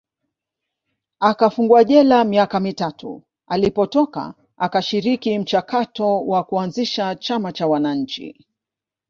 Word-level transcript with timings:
akafungwa 1.19 1.83
jela 1.83 2.23
miaka 2.23 2.59
mitatu 2.59 3.23
alipotoka 3.47 4.33
akashiriki 4.57 5.39
mchakato 5.39 6.21
wa 6.25 6.43
kuanzisha 6.43 7.15
chama 7.15 7.51
cha 7.51 7.67
Wananchi 7.67 8.45